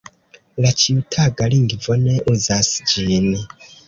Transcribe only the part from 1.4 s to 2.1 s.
lingvo